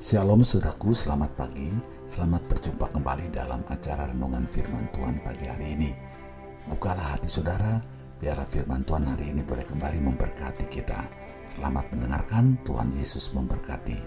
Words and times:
Shalom 0.00 0.40
saudaraku, 0.40 0.96
selamat 0.96 1.36
pagi. 1.36 1.68
Selamat 2.08 2.40
berjumpa 2.48 2.88
kembali 2.88 3.36
dalam 3.36 3.60
acara 3.68 4.08
renungan 4.08 4.48
firman 4.48 4.88
Tuhan 4.96 5.20
pagi 5.20 5.44
hari 5.44 5.76
ini. 5.76 5.92
Bukalah 6.72 7.20
hati 7.20 7.28
saudara, 7.28 7.84
biar 8.16 8.40
firman 8.48 8.80
Tuhan 8.80 9.04
hari 9.04 9.28
ini 9.28 9.44
boleh 9.44 9.60
kembali 9.60 10.00
memberkati 10.00 10.72
kita. 10.72 11.04
Selamat 11.44 11.92
mendengarkan, 11.92 12.56
Tuhan 12.64 12.96
Yesus 12.96 13.28
memberkati. 13.36 14.00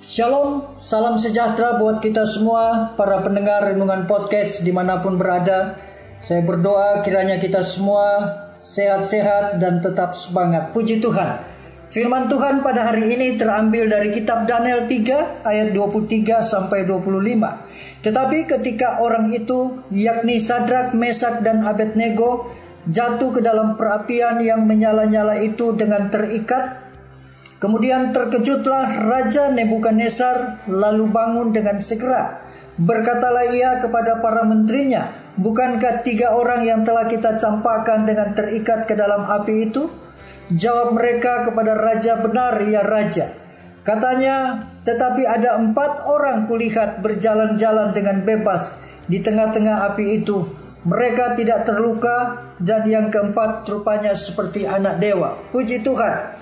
Shalom, 0.00 0.80
salam 0.80 1.20
sejahtera 1.20 1.76
buat 1.76 2.00
kita 2.00 2.24
semua, 2.24 2.96
para 2.96 3.20
pendengar 3.20 3.68
renungan 3.68 4.08
podcast 4.08 4.64
di 4.64 4.72
mana 4.72 5.04
pun 5.04 5.20
berada. 5.20 5.76
Saya 6.24 6.40
berdoa 6.40 7.04
kiranya 7.04 7.36
kita 7.36 7.60
semua 7.60 8.32
sehat-sehat 8.64 9.60
dan 9.60 9.84
tetap 9.84 10.16
semangat. 10.16 10.72
Puji 10.72 11.04
Tuhan. 11.04 11.49
Firman 11.90 12.30
Tuhan 12.30 12.62
pada 12.62 12.86
hari 12.86 13.18
ini 13.18 13.34
terambil 13.34 13.90
dari 13.90 14.14
kitab 14.14 14.46
Daniel 14.46 14.86
3 14.86 15.42
ayat 15.42 15.74
23 15.74 16.38
sampai 16.38 16.86
25. 16.86 18.06
Tetapi 18.06 18.38
ketika 18.46 19.02
orang 19.02 19.34
itu 19.34 19.82
yakni 19.90 20.38
Sadrak, 20.38 20.94
Mesak 20.94 21.42
dan 21.42 21.66
Abednego 21.66 22.46
jatuh 22.86 23.34
ke 23.34 23.42
dalam 23.42 23.74
perapian 23.74 24.38
yang 24.38 24.70
menyala-nyala 24.70 25.42
itu 25.42 25.74
dengan 25.74 26.06
terikat, 26.14 26.78
kemudian 27.58 28.14
terkejutlah 28.14 29.10
Raja 29.10 29.50
Nebukadnezar 29.50 30.62
lalu 30.70 31.10
bangun 31.10 31.50
dengan 31.50 31.74
segera. 31.82 32.38
Berkatalah 32.78 33.50
ia 33.50 33.82
kepada 33.82 34.22
para 34.22 34.46
menterinya, 34.46 35.10
Bukankah 35.38 36.02
tiga 36.02 36.34
orang 36.34 36.66
yang 36.66 36.82
telah 36.82 37.06
kita 37.06 37.38
campakkan 37.38 38.02
dengan 38.02 38.34
terikat 38.34 38.90
ke 38.90 38.98
dalam 38.98 39.28
api 39.30 39.70
itu? 39.70 39.86
Jawab 40.50 40.98
mereka 40.98 41.46
kepada 41.46 41.78
raja 41.78 42.18
benar 42.18 42.58
ya 42.66 42.82
raja. 42.82 43.30
Katanya, 43.86 44.66
tetapi 44.82 45.22
ada 45.24 45.56
empat 45.56 46.04
orang 46.10 46.50
kulihat 46.50 46.98
berjalan-jalan 47.00 47.94
dengan 47.94 48.26
bebas 48.26 48.76
di 49.06 49.22
tengah-tengah 49.22 49.94
api 49.94 50.20
itu. 50.20 50.50
Mereka 50.80 51.36
tidak 51.36 51.68
terluka 51.68 52.50
dan 52.58 52.88
yang 52.88 53.12
keempat 53.12 53.68
rupanya 53.68 54.16
seperti 54.16 54.64
anak 54.64 54.98
dewa. 54.98 55.36
Puji 55.52 55.84
Tuhan. 55.84 56.40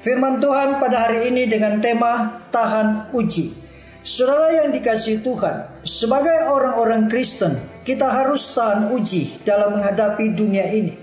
Firman 0.00 0.40
Tuhan 0.40 0.80
pada 0.80 1.10
hari 1.10 1.28
ini 1.28 1.44
dengan 1.44 1.76
tema 1.84 2.40
tahan 2.48 3.12
uji. 3.12 3.52
Saudara 4.00 4.48
yang 4.64 4.72
dikasih 4.72 5.20
Tuhan, 5.20 5.84
sebagai 5.84 6.48
orang-orang 6.48 7.12
Kristen, 7.12 7.60
kita 7.90 8.06
harus 8.06 8.54
tahan 8.54 8.94
uji 8.94 9.42
dalam 9.42 9.74
menghadapi 9.74 10.30
dunia 10.38 10.62
ini. 10.70 10.94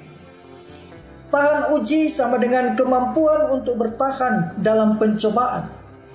Tahan 1.28 1.76
uji 1.76 2.08
sama 2.08 2.40
dengan 2.40 2.80
kemampuan 2.80 3.52
untuk 3.52 3.76
bertahan 3.76 4.56
dalam 4.64 4.96
pencobaan. 4.96 5.68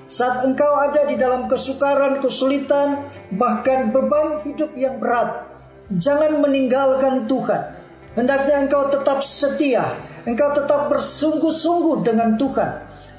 Saat 0.08 0.48
engkau 0.48 0.72
ada 0.80 1.04
di 1.04 1.20
dalam 1.20 1.44
kesukaran, 1.44 2.24
kesulitan, 2.24 3.04
bahkan 3.36 3.92
beban 3.92 4.40
hidup 4.48 4.72
yang 4.72 4.96
berat, 4.96 5.44
jangan 5.92 6.40
meninggalkan 6.40 7.28
Tuhan. 7.28 7.76
Hendaknya 8.16 8.64
engkau 8.64 8.88
tetap 8.88 9.20
setia, 9.20 9.92
engkau 10.24 10.56
tetap 10.56 10.88
bersungguh-sungguh 10.88 12.00
dengan 12.00 12.40
Tuhan. 12.40 12.70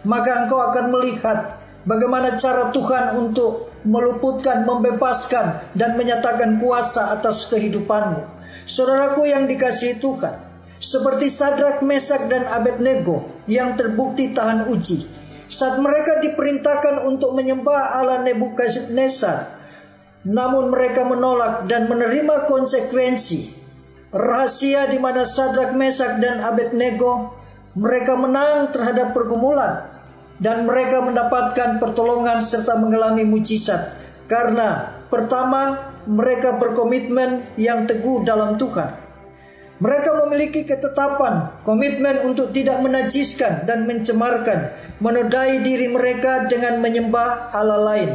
Maka 0.10 0.46
engkau 0.46 0.58
akan 0.74 0.86
melihat 0.90 1.62
bagaimana 1.86 2.34
cara 2.42 2.74
Tuhan 2.74 3.14
untuk 3.22 3.73
meluputkan, 3.84 4.64
membebaskan, 4.64 5.76
dan 5.76 5.96
menyatakan 6.00 6.60
kuasa 6.60 7.12
atas 7.16 7.48
kehidupanmu. 7.52 8.24
Saudaraku 8.64 9.28
yang 9.28 9.44
dikasihi 9.44 10.00
Tuhan, 10.00 10.40
seperti 10.80 11.28
Sadrak, 11.28 11.84
Mesak, 11.84 12.32
dan 12.32 12.48
Abednego 12.48 13.28
yang 13.48 13.76
terbukti 13.76 14.32
tahan 14.32 14.72
uji. 14.72 15.04
Saat 15.52 15.78
mereka 15.84 16.24
diperintahkan 16.24 17.04
untuk 17.06 17.36
menyembah 17.36 18.00
Allah 18.00 18.24
Nebukadnezar, 18.24 19.52
namun 20.24 20.72
mereka 20.72 21.04
menolak 21.04 21.68
dan 21.68 21.92
menerima 21.92 22.48
konsekuensi. 22.48 23.62
Rahasia 24.14 24.88
di 24.88 24.98
mana 24.98 25.28
Sadrak, 25.28 25.76
Mesak, 25.76 26.24
dan 26.24 26.40
Abednego 26.40 27.36
mereka 27.74 28.14
menang 28.14 28.70
terhadap 28.70 29.12
pergumulan 29.12 29.93
dan 30.42 30.66
mereka 30.66 31.02
mendapatkan 31.04 31.78
pertolongan 31.78 32.42
serta 32.42 32.78
mengalami 32.80 33.26
mujizat 33.26 33.98
karena 34.26 34.98
pertama 35.12 35.94
mereka 36.10 36.56
berkomitmen 36.58 37.46
yang 37.56 37.88
teguh 37.88 38.26
dalam 38.26 38.60
Tuhan. 38.60 39.04
Mereka 39.84 40.16
memiliki 40.24 40.64
ketetapan, 40.64 41.60
komitmen 41.68 42.24
untuk 42.24 42.56
tidak 42.56 42.80
menajiskan 42.80 43.68
dan 43.68 43.84
mencemarkan, 43.84 44.72
menodai 45.04 45.60
diri 45.60 45.92
mereka 45.92 46.48
dengan 46.48 46.80
menyembah 46.80 47.52
Allah 47.52 47.82
lain. 47.84 48.12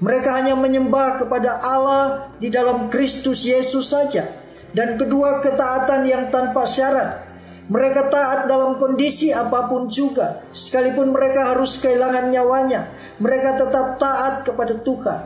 Mereka 0.00 0.28
hanya 0.32 0.54
menyembah 0.54 1.18
kepada 1.24 1.60
Allah 1.60 2.30
di 2.38 2.46
dalam 2.46 2.88
Kristus 2.88 3.42
Yesus 3.42 3.90
saja. 3.90 4.28
Dan 4.70 4.94
kedua, 4.96 5.42
ketaatan 5.42 6.06
yang 6.06 6.30
tanpa 6.30 6.62
syarat. 6.62 7.29
Mereka 7.70 8.10
taat 8.10 8.50
dalam 8.50 8.74
kondisi 8.82 9.30
apa 9.30 9.70
pun 9.70 9.86
juga, 9.86 10.42
sekalipun 10.50 11.14
mereka 11.14 11.54
harus 11.54 11.78
kehilangan 11.78 12.34
nyawanya. 12.34 12.90
Mereka 13.22 13.62
tetap 13.62 13.94
taat 14.02 14.42
kepada 14.42 14.74
Tuhan. 14.82 15.20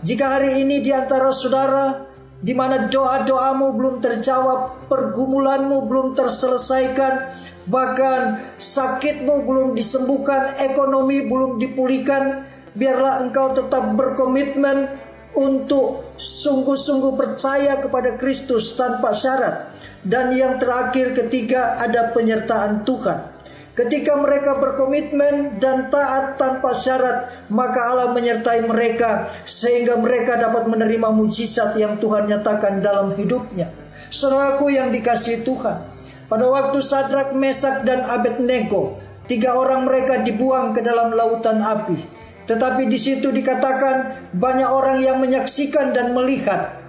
Jika 0.00 0.40
hari 0.40 0.64
ini 0.64 0.80
di 0.80 0.96
antara 0.96 1.28
saudara 1.28 2.08
di 2.40 2.56
mana 2.56 2.88
doa-doamu 2.88 3.76
belum 3.76 3.94
terjawab, 4.00 4.88
pergumulanmu 4.88 5.84
belum 5.84 6.16
terselesaikan, 6.16 7.36
bahkan 7.68 8.48
sakitmu 8.56 9.44
belum 9.44 9.68
disembuhkan, 9.76 10.56
ekonomi 10.56 11.20
belum 11.28 11.60
dipulihkan, 11.60 12.48
biarlah 12.72 13.28
engkau 13.28 13.52
tetap 13.52 13.92
berkomitmen 13.92 14.88
untuk 15.36 16.16
sungguh-sungguh 16.18 17.14
percaya 17.14 17.78
kepada 17.78 18.18
Kristus 18.18 18.74
tanpa 18.74 19.14
syarat. 19.14 19.70
Dan 20.00 20.32
yang 20.34 20.56
terakhir 20.56 21.12
ketiga 21.12 21.76
ada 21.78 22.10
penyertaan 22.10 22.82
Tuhan. 22.88 23.40
Ketika 23.70 24.18
mereka 24.18 24.60
berkomitmen 24.60 25.56
dan 25.62 25.88
taat 25.88 26.36
tanpa 26.36 26.74
syarat, 26.76 27.48
maka 27.48 27.80
Allah 27.88 28.12
menyertai 28.12 28.66
mereka 28.66 29.30
sehingga 29.48 29.96
mereka 29.96 30.36
dapat 30.36 30.68
menerima 30.68 31.08
mujizat 31.14 31.78
yang 31.80 31.96
Tuhan 31.96 32.28
nyatakan 32.28 32.82
dalam 32.84 33.16
hidupnya. 33.16 33.72
Saudaraku 34.10 34.74
yang 34.74 34.90
dikasih 34.90 35.46
Tuhan, 35.46 35.86
pada 36.26 36.46
waktu 36.50 36.82
Sadrak, 36.82 37.32
Mesak, 37.32 37.86
dan 37.86 38.04
Abednego, 38.04 38.98
tiga 39.30 39.54
orang 39.54 39.86
mereka 39.86 40.18
dibuang 40.20 40.74
ke 40.74 40.82
dalam 40.82 41.14
lautan 41.14 41.62
api. 41.62 42.19
Tetapi 42.50 42.90
di 42.90 42.98
situ 42.98 43.30
dikatakan 43.30 44.26
banyak 44.34 44.66
orang 44.66 44.98
yang 44.98 45.22
menyaksikan 45.22 45.94
dan 45.94 46.10
melihat 46.10 46.82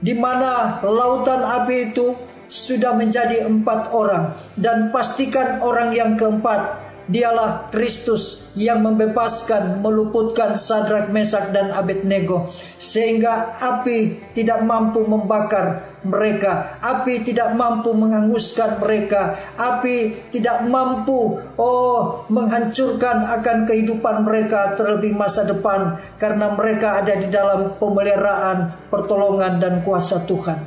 di 0.00 0.16
mana 0.16 0.80
lautan 0.80 1.44
api 1.44 1.92
itu 1.92 2.16
sudah 2.48 2.96
menjadi 2.96 3.44
empat 3.44 3.92
orang. 3.92 4.32
Dan 4.56 4.88
pastikan 4.88 5.60
orang 5.60 5.92
yang 5.92 6.16
keempat 6.16 6.80
dialah 7.04 7.68
Kristus 7.68 8.48
yang 8.56 8.80
membebaskan, 8.80 9.84
meluputkan 9.84 10.56
Sadrak, 10.56 11.12
Mesak 11.12 11.52
dan 11.52 11.68
Abednego. 11.68 12.48
Sehingga 12.80 13.60
api 13.60 14.32
tidak 14.32 14.64
mampu 14.64 15.04
membakar 15.04 15.91
mereka, 16.02 16.78
api 16.82 17.22
tidak 17.22 17.54
mampu 17.54 17.94
menghanguskan 17.94 18.82
mereka, 18.82 19.38
api 19.54 20.28
tidak 20.34 20.66
mampu 20.66 21.38
oh 21.58 22.26
menghancurkan 22.26 23.22
akan 23.38 23.66
kehidupan 23.70 24.26
mereka 24.26 24.74
terlebih 24.74 25.14
masa 25.14 25.46
depan 25.46 26.02
karena 26.18 26.50
mereka 26.54 26.98
ada 26.98 27.14
di 27.14 27.30
dalam 27.30 27.78
pemeliharaan, 27.78 28.90
pertolongan 28.90 29.62
dan 29.62 29.74
kuasa 29.86 30.26
Tuhan. 30.26 30.58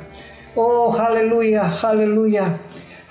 Oh 0.56 0.88
haleluya, 0.88 1.68
haleluya, 1.68 2.56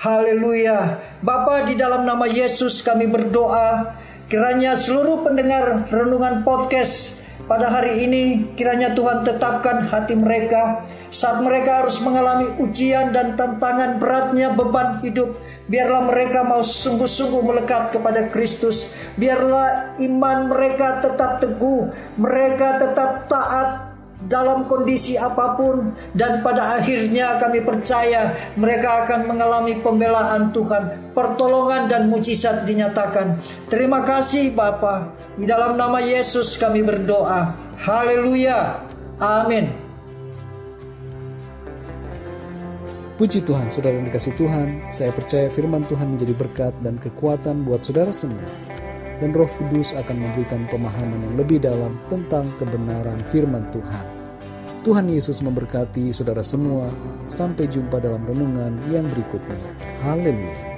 haleluya. 0.01 0.97
Bapa 1.21 1.69
di 1.69 1.77
dalam 1.77 2.05
nama 2.05 2.25
Yesus 2.25 2.81
kami 2.81 3.05
berdoa. 3.05 4.01
Kiranya 4.25 4.73
seluruh 4.73 5.21
pendengar 5.21 5.85
renungan 5.94 6.41
podcast 6.41 7.25
pada 7.43 7.67
hari 7.67 8.07
ini 8.07 8.23
kiranya 8.55 8.95
Tuhan 8.95 9.27
tetapkan 9.27 9.85
hati 9.91 10.15
mereka 10.15 10.81
saat 11.11 11.43
mereka 11.43 11.83
harus 11.83 11.99
mengalami 12.01 12.47
ujian 12.63 13.11
dan 13.11 13.35
tantangan 13.35 13.99
beratnya 13.99 14.55
beban 14.55 15.03
hidup. 15.03 15.35
Biarlah 15.67 16.07
mereka 16.07 16.47
mau 16.47 16.63
sungguh-sungguh 16.63 17.41
melekat 17.43 17.91
kepada 17.93 18.31
Kristus. 18.31 18.95
Biarlah 19.19 19.99
iman 20.01 20.47
mereka 20.47 21.03
tetap 21.03 21.43
teguh 21.43 21.91
mereka 22.17 22.81
tetap 22.81 23.29
taat 23.29 23.84
dalam 24.25 24.66
kondisi 24.66 25.13
apa 25.16 25.54
pun 25.57 25.94
dan 26.18 26.42
pada 26.42 26.81
akhirnya 26.81 27.38
kami 27.38 27.62
percaya 27.62 28.33
mereka 28.57 29.06
akan 29.06 29.30
mengalami 29.30 29.77
pembelaan 29.80 30.50
Tuhan, 30.50 31.13
pertolongan 31.13 31.86
dan 31.86 32.10
mujizat 32.10 32.66
dinyatakan. 32.66 33.38
Terima 33.69 34.01
kasih 34.01 34.54
Bapa. 34.54 35.13
Di 35.38 35.45
dalam 35.45 35.77
nama 35.77 36.01
Yesus 36.01 36.57
kami 36.57 36.81
berdoa. 36.81 37.54
Haleluya. 37.81 38.81
Amin. 39.22 39.72
Puji 43.16 43.48
Tuhan, 43.48 43.72
saudara 43.72 43.95
yang 43.95 44.12
dikasih 44.12 44.36
Tuhan. 44.36 44.92
Saya 44.92 45.07
percaya 45.16 45.48
firman 45.48 45.88
Tuhan 45.88 46.19
menjadi 46.19 46.36
berkat 46.36 46.75
dan 46.83 47.00
kekuatan 47.00 47.63
buat 47.63 47.80
saudara 47.88 48.12
semua. 48.12 48.44
dan 49.16 49.31
Roh 49.31 49.48
Kudus 49.48 49.95
akan 49.95 50.27
memberikan 50.27 50.68
pemahaman 50.68 51.16
yang 51.16 51.36
lebih 51.39 51.63
dalam 51.63 51.95
tentang 52.12 52.44
kebenaran 52.60 53.24
firman 53.31 53.63
Tuhan. 53.72 54.14
Tuhan 54.85 55.09
Yesus 55.09 55.41
memberkati 55.41 56.13
saudara 56.13 56.45
semua. 56.45 56.85
Sampai 57.25 57.65
jumpa 57.65 57.97
dalam 57.97 58.21
renungan 58.21 58.77
yang 58.93 59.09
berikutnya. 59.09 59.57
Haleluya. 60.05 60.75